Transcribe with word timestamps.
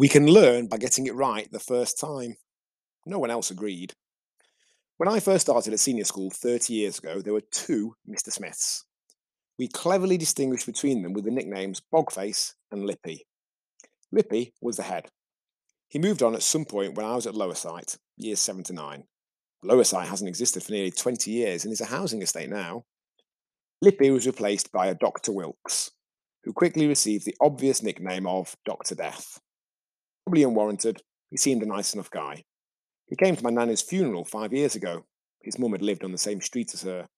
We 0.00 0.08
can 0.08 0.26
learn 0.26 0.66
by 0.66 0.78
getting 0.78 1.06
it 1.06 1.14
right 1.14 1.46
the 1.52 1.60
first 1.60 2.00
time. 2.00 2.36
No 3.04 3.18
one 3.18 3.30
else 3.30 3.50
agreed. 3.50 3.92
When 4.96 5.10
I 5.10 5.20
first 5.20 5.42
started 5.42 5.74
at 5.74 5.78
senior 5.78 6.04
school 6.04 6.30
30 6.30 6.72
years 6.72 6.98
ago, 6.98 7.20
there 7.20 7.34
were 7.34 7.42
two 7.52 7.96
Mr. 8.08 8.32
Smiths. 8.32 8.86
We 9.58 9.68
cleverly 9.68 10.16
distinguished 10.16 10.64
between 10.64 11.02
them 11.02 11.12
with 11.12 11.26
the 11.26 11.30
nicknames 11.30 11.82
Bogface 11.92 12.54
and 12.72 12.86
Lippy. 12.86 13.26
Lippy 14.10 14.54
was 14.62 14.78
the 14.78 14.84
head. 14.84 15.10
He 15.88 15.98
moved 15.98 16.22
on 16.22 16.34
at 16.34 16.42
some 16.42 16.64
point 16.64 16.94
when 16.94 17.04
I 17.04 17.14
was 17.14 17.26
at 17.26 17.34
Lowersight, 17.34 17.98
years 18.16 18.40
7 18.40 18.64
to 18.64 18.72
9. 18.72 19.04
Lowersight 19.66 20.06
hasn't 20.06 20.28
existed 20.28 20.62
for 20.62 20.72
nearly 20.72 20.92
20 20.92 21.30
years 21.30 21.64
and 21.64 21.74
is 21.74 21.82
a 21.82 21.84
housing 21.84 22.22
estate 22.22 22.48
now. 22.48 22.84
Lippy 23.82 24.08
was 24.10 24.26
replaced 24.26 24.72
by 24.72 24.86
a 24.86 24.94
Dr. 24.94 25.32
Wilkes, 25.32 25.90
who 26.44 26.54
quickly 26.54 26.86
received 26.86 27.26
the 27.26 27.36
obvious 27.38 27.82
nickname 27.82 28.26
of 28.26 28.56
Dr. 28.64 28.94
Death. 28.94 29.38
Probably 30.30 30.44
unwarranted, 30.44 31.02
he 31.30 31.36
seemed 31.36 31.60
a 31.64 31.66
nice 31.66 31.92
enough 31.92 32.08
guy. 32.08 32.44
He 33.08 33.16
came 33.16 33.34
to 33.34 33.42
my 33.42 33.50
nanny's 33.50 33.82
funeral 33.82 34.24
five 34.24 34.52
years 34.52 34.76
ago. 34.76 35.04
His 35.42 35.58
mum 35.58 35.72
had 35.72 35.82
lived 35.82 36.04
on 36.04 36.12
the 36.12 36.18
same 36.18 36.40
street 36.40 36.72
as 36.72 36.82
her, 36.82 37.08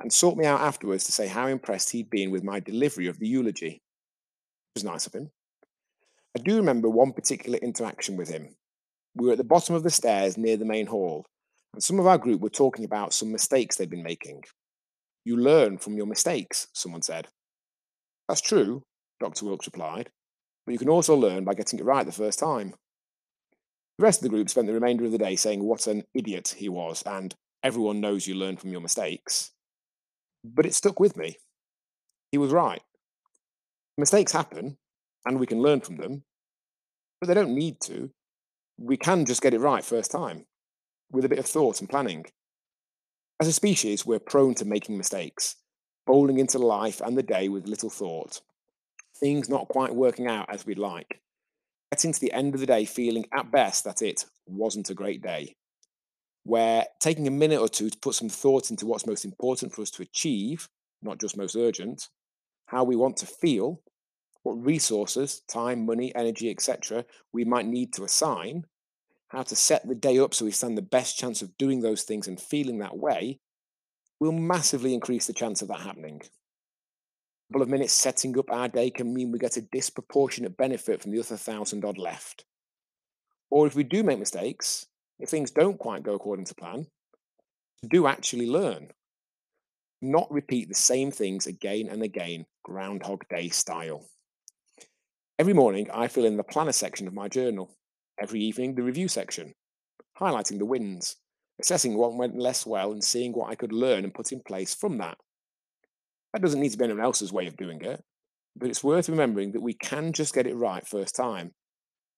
and 0.00 0.12
sought 0.12 0.36
me 0.36 0.44
out 0.44 0.60
afterwards 0.60 1.04
to 1.04 1.12
say 1.12 1.28
how 1.28 1.46
impressed 1.46 1.90
he'd 1.90 2.10
been 2.10 2.32
with 2.32 2.42
my 2.42 2.58
delivery 2.58 3.06
of 3.06 3.16
the 3.20 3.28
eulogy. 3.28 3.74
It 3.74 4.74
was 4.74 4.82
nice 4.82 5.06
of 5.06 5.14
him. 5.14 5.30
I 6.36 6.40
do 6.40 6.56
remember 6.56 6.88
one 6.88 7.12
particular 7.12 7.60
interaction 7.60 8.16
with 8.16 8.28
him. 8.28 8.56
We 9.14 9.26
were 9.26 9.32
at 9.34 9.38
the 9.38 9.44
bottom 9.44 9.76
of 9.76 9.84
the 9.84 9.90
stairs 9.90 10.36
near 10.36 10.56
the 10.56 10.64
main 10.64 10.86
hall, 10.86 11.26
and 11.74 11.80
some 11.80 12.00
of 12.00 12.08
our 12.08 12.18
group 12.18 12.40
were 12.40 12.50
talking 12.50 12.84
about 12.84 13.14
some 13.14 13.30
mistakes 13.30 13.76
they'd 13.76 13.88
been 13.88 14.02
making. 14.02 14.42
You 15.24 15.36
learn 15.36 15.78
from 15.78 15.96
your 15.96 16.06
mistakes, 16.06 16.66
someone 16.72 17.02
said. 17.02 17.28
That's 18.28 18.40
true, 18.40 18.82
Dr. 19.20 19.44
Wilkes 19.44 19.68
replied, 19.68 20.10
but 20.68 20.74
you 20.74 20.78
can 20.78 20.90
also 20.90 21.16
learn 21.16 21.44
by 21.44 21.54
getting 21.54 21.78
it 21.78 21.84
right 21.86 22.04
the 22.04 22.12
first 22.12 22.38
time. 22.38 22.74
The 23.96 24.02
rest 24.02 24.18
of 24.18 24.24
the 24.24 24.28
group 24.28 24.50
spent 24.50 24.66
the 24.66 24.74
remainder 24.74 25.06
of 25.06 25.12
the 25.12 25.16
day 25.16 25.34
saying 25.34 25.64
what 25.64 25.86
an 25.86 26.04
idiot 26.12 26.54
he 26.58 26.68
was 26.68 27.02
and 27.06 27.34
everyone 27.62 28.02
knows 28.02 28.26
you 28.26 28.34
learn 28.34 28.58
from 28.58 28.72
your 28.72 28.82
mistakes. 28.82 29.52
But 30.44 30.66
it 30.66 30.74
stuck 30.74 31.00
with 31.00 31.16
me. 31.16 31.38
He 32.32 32.36
was 32.36 32.52
right. 32.52 32.82
Mistakes 33.96 34.30
happen 34.30 34.76
and 35.24 35.40
we 35.40 35.46
can 35.46 35.62
learn 35.62 35.80
from 35.80 35.96
them, 35.96 36.22
but 37.18 37.28
they 37.28 37.34
don't 37.34 37.54
need 37.54 37.80
to. 37.84 38.10
We 38.76 38.98
can 38.98 39.24
just 39.24 39.40
get 39.40 39.54
it 39.54 39.60
right 39.60 39.82
first 39.82 40.10
time 40.10 40.44
with 41.10 41.24
a 41.24 41.30
bit 41.30 41.38
of 41.38 41.46
thought 41.46 41.80
and 41.80 41.88
planning. 41.88 42.26
As 43.40 43.48
a 43.48 43.54
species, 43.54 44.04
we're 44.04 44.18
prone 44.18 44.54
to 44.56 44.66
making 44.66 44.98
mistakes, 44.98 45.56
bowling 46.06 46.38
into 46.38 46.58
life 46.58 47.00
and 47.00 47.16
the 47.16 47.22
day 47.22 47.48
with 47.48 47.66
little 47.66 47.88
thought, 47.88 48.42
things 49.20 49.48
not 49.48 49.68
quite 49.68 49.94
working 49.94 50.26
out 50.26 50.46
as 50.48 50.66
we'd 50.66 50.78
like, 50.78 51.20
getting 51.92 52.12
to 52.12 52.20
the 52.20 52.32
end 52.32 52.54
of 52.54 52.60
the 52.60 52.66
day 52.66 52.84
feeling 52.84 53.26
at 53.32 53.50
best 53.50 53.84
that 53.84 54.02
it 54.02 54.24
wasn't 54.46 54.90
a 54.90 54.94
great 54.94 55.22
day. 55.22 55.54
Where 56.44 56.86
taking 57.00 57.26
a 57.26 57.32
minute 57.32 57.60
or 57.60 57.68
two 57.68 57.90
to 57.90 57.98
put 57.98 58.14
some 58.14 58.28
thought 58.28 58.70
into 58.70 58.86
what's 58.86 59.06
most 59.06 59.24
important 59.24 59.74
for 59.74 59.82
us 59.82 59.90
to 59.92 60.02
achieve, 60.02 60.68
not 61.02 61.20
just 61.20 61.36
most 61.36 61.56
urgent, 61.56 62.08
how 62.66 62.84
we 62.84 62.96
want 62.96 63.16
to 63.18 63.26
feel, 63.26 63.82
what 64.42 64.64
resources, 64.64 65.42
time, 65.48 65.84
money, 65.84 66.14
energy, 66.14 66.50
etc., 66.50 67.04
we 67.32 67.44
might 67.44 67.66
need 67.66 67.92
to 67.94 68.04
assign, 68.04 68.64
how 69.28 69.42
to 69.42 69.56
set 69.56 69.86
the 69.86 69.94
day 69.94 70.18
up 70.18 70.32
so 70.32 70.44
we 70.44 70.50
stand 70.50 70.76
the 70.76 70.82
best 70.82 71.18
chance 71.18 71.42
of 71.42 71.56
doing 71.58 71.80
those 71.80 72.02
things 72.02 72.26
and 72.26 72.40
feeling 72.40 72.78
that 72.78 72.96
way, 72.96 73.40
will 74.20 74.32
massively 74.32 74.94
increase 74.94 75.26
the 75.26 75.32
chance 75.32 75.62
of 75.62 75.68
that 75.68 75.80
happening. 75.80 76.22
Couple 77.50 77.62
of 77.62 77.70
minutes 77.70 77.94
setting 77.94 78.38
up 78.38 78.50
our 78.50 78.68
day 78.68 78.90
can 78.90 79.14
mean 79.14 79.32
we 79.32 79.38
get 79.38 79.56
a 79.56 79.62
disproportionate 79.62 80.58
benefit 80.58 81.00
from 81.00 81.12
the 81.12 81.20
other 81.20 81.36
thousand 81.38 81.82
odd 81.82 81.96
left. 81.96 82.44
Or 83.50 83.66
if 83.66 83.74
we 83.74 83.84
do 83.84 84.02
make 84.02 84.18
mistakes, 84.18 84.84
if 85.18 85.30
things 85.30 85.50
don't 85.50 85.78
quite 85.78 86.02
go 86.02 86.14
according 86.14 86.44
to 86.44 86.54
plan, 86.54 86.86
do 87.88 88.06
actually 88.06 88.46
learn. 88.46 88.88
Not 90.02 90.30
repeat 90.30 90.68
the 90.68 90.74
same 90.74 91.10
things 91.10 91.46
again 91.46 91.88
and 91.90 92.02
again, 92.02 92.44
Groundhog 92.64 93.24
Day 93.30 93.48
style. 93.48 94.04
Every 95.38 95.54
morning, 95.54 95.88
I 95.92 96.08
fill 96.08 96.26
in 96.26 96.36
the 96.36 96.42
planner 96.42 96.72
section 96.72 97.06
of 97.06 97.14
my 97.14 97.28
journal. 97.28 97.74
Every 98.20 98.40
evening, 98.40 98.74
the 98.74 98.82
review 98.82 99.08
section, 99.08 99.54
highlighting 100.20 100.58
the 100.58 100.66
wins, 100.66 101.16
assessing 101.60 101.96
what 101.96 102.14
went 102.14 102.38
less 102.38 102.66
well, 102.66 102.92
and 102.92 103.02
seeing 103.02 103.32
what 103.32 103.48
I 103.48 103.54
could 103.54 103.72
learn 103.72 104.04
and 104.04 104.12
put 104.12 104.32
in 104.32 104.40
place 104.40 104.74
from 104.74 104.98
that. 104.98 105.16
That 106.32 106.42
doesn't 106.42 106.60
need 106.60 106.72
to 106.72 106.78
be 106.78 106.84
anyone 106.84 107.02
else's 107.02 107.32
way 107.32 107.46
of 107.46 107.56
doing 107.56 107.80
it, 107.82 108.02
but 108.56 108.68
it's 108.68 108.84
worth 108.84 109.08
remembering 109.08 109.52
that 109.52 109.62
we 109.62 109.74
can 109.74 110.12
just 110.12 110.34
get 110.34 110.46
it 110.46 110.56
right 110.56 110.86
first 110.86 111.14
time, 111.16 111.52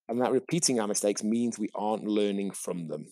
and 0.09 0.21
that 0.21 0.33
repeating 0.33 0.81
our 0.81 0.89
mistakes 0.89 1.23
means 1.23 1.59
we 1.59 1.71
aren't 1.75 2.05
learning 2.05 2.51
from 2.51 2.89
them. 2.89 3.07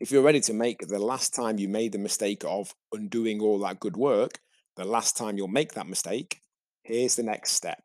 If 0.00 0.10
you're 0.10 0.22
ready 0.22 0.40
to 0.42 0.52
make 0.52 0.86
the 0.86 0.98
last 0.98 1.34
time 1.34 1.58
you 1.58 1.68
made 1.68 1.92
the 1.92 1.98
mistake 1.98 2.44
of 2.44 2.74
undoing 2.92 3.40
all 3.40 3.58
that 3.60 3.80
good 3.80 3.96
work, 3.96 4.40
the 4.76 4.84
last 4.84 5.16
time 5.16 5.36
you'll 5.36 5.48
make 5.48 5.72
that 5.74 5.88
mistake, 5.88 6.40
here's 6.82 7.16
the 7.16 7.22
next 7.22 7.52
step 7.52 7.82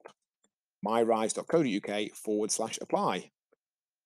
myrise.co.uk 0.85 2.11
forward 2.13 2.51
slash 2.51 2.77
apply. 2.81 3.31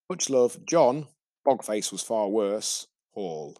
Much 0.09 0.29
love, 0.29 0.57
John. 0.65 1.07
Bogface 1.45 1.91
was 1.91 2.03
far 2.03 2.29
worse. 2.29 2.87
Hall. 3.13 3.57